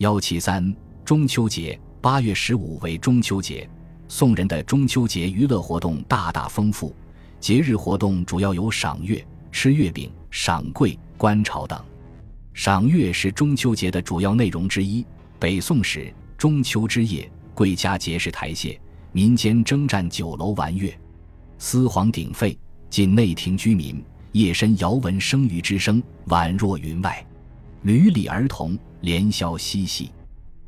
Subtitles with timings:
[0.00, 0.74] 幺七三
[1.04, 3.68] 中秋节，八月十五为中秋节。
[4.08, 6.96] 宋人的中秋节娱乐活动大大丰富，
[7.38, 11.78] 节日活动主要有赏月、吃月饼、赏桂、观潮等。
[12.54, 15.04] 赏月是中秋节的主要内容之一。
[15.38, 18.78] 北宋时，中秋之夜，贵家节式台榭，
[19.12, 20.98] 民间征战酒楼玩月，
[21.58, 22.58] 丝皇鼎沸，
[22.88, 27.22] 近内廷居民夜深遥闻生鱼之声，宛若云外。
[27.82, 30.10] 屡礼儿童连宵嬉戏，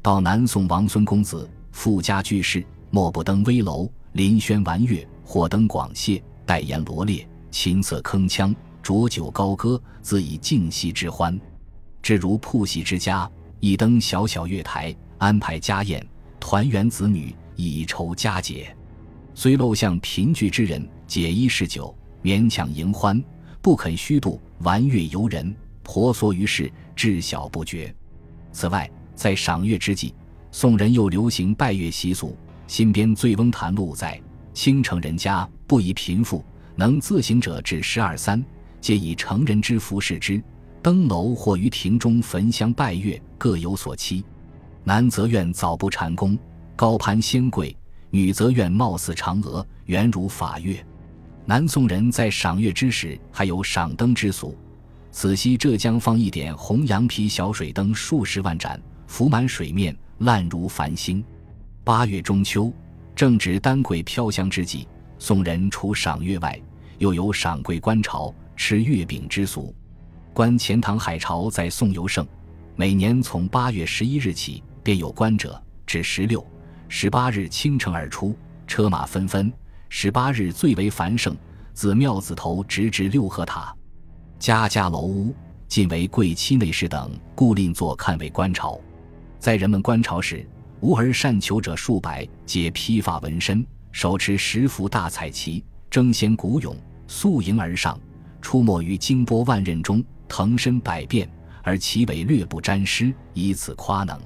[0.00, 11.36] 到南宋王孙公子富家居士，莫不登危楼，临轩玩月，或登广榭，代言罗列，琴瑟铿锵，浊酒高歌，自以静息之欢。
[12.00, 16.06] 至如铺席之家，亦登小小月台，安排家宴，
[16.38, 18.72] 团圆子女，以酬佳节。
[19.34, 21.92] 虽陋巷贫聚之人，解衣嗜酒，
[22.22, 23.20] 勉强迎欢，
[23.60, 25.52] 不肯虚度玩月游人。
[25.82, 27.94] 婆娑于世，知晓不绝。
[28.52, 30.14] 此外，在赏月之际，
[30.50, 32.36] 宋人又流行拜月习俗。
[32.66, 34.20] 新编《醉翁谈录》载：
[34.54, 36.44] 倾城人家不以贫富，
[36.76, 38.44] 能自行者至十二三，
[38.80, 40.42] 皆以成人之服饰之。
[40.82, 44.24] 登楼或于庭中焚香拜月，各有所期。
[44.84, 46.38] 男则愿早不蟾宫，
[46.74, 47.76] 高攀仙桂；
[48.10, 50.82] 女则愿貌似嫦娥，圆如法月。
[51.44, 54.56] 南宋人在赏月之时，还有赏灯之俗。
[55.12, 61.22] 此夕浙江放一点红羊皮小水灯数十万盏，浮满水面，烂如繁星。
[61.82, 62.72] 八月中秋，
[63.14, 64.86] 正值丹桂飘香之际，
[65.18, 66.58] 宋人除赏月外，
[66.98, 69.74] 又有赏桂观潮、吃月饼之俗。
[70.32, 72.24] 观钱塘海潮在宋尤盛，
[72.76, 76.46] 每年从八月十一日起便有观者，至十六、
[76.88, 78.36] 十八日倾城而出，
[78.66, 79.52] 车马纷纷。
[79.88, 81.36] 十八日最为繁盛，
[81.74, 83.74] 自庙子头直至六合塔。
[84.40, 85.34] 家家楼屋
[85.68, 88.80] 尽为贵妻内侍等故令坐看为观潮，
[89.38, 90.48] 在人们观潮时，
[90.80, 96.74] 无而善求者数百，皆披发纹身，手持十幅大彩旗，争先鼓勇，
[97.06, 98.00] 素迎而上，
[98.40, 101.30] 出没于惊波万仞中，腾身百变，
[101.62, 104.18] 而其尾略不沾湿，以此夸能。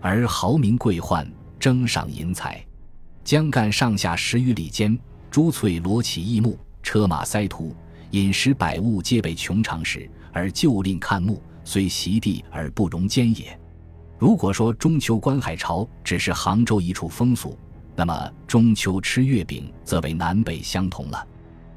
[0.00, 1.24] 而豪民贵宦
[1.60, 2.66] 争赏银彩，
[3.22, 4.98] 江干上下十余里间，
[5.30, 7.72] 珠翠罗绮异目，车马塞途。
[8.10, 13.58] 饮食百物皆被穷常时，而旧令看木，虽席地而不容间也。
[14.18, 17.58] 如果说中秋观海潮只是杭州一处风俗，
[17.94, 21.26] 那么中秋吃月饼则为南北相同了。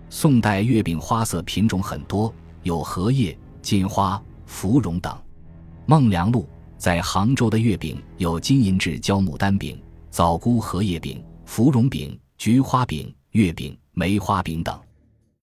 [0.10, 5.16] 宋代月饼花色品种很多，有荷叶、金花、芙蓉等。
[5.86, 6.48] 孟良禄
[6.78, 14.80] 在杭州的月饼有金银质焦牡丹饼、枣菇荷叶饼、芙蓉饼、菊花饼、月饼、梅花饼等。